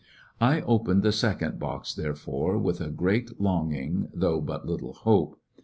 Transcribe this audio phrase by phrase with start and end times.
[0.39, 5.39] I opened the second box, therefore, with a great longing, though but little hope.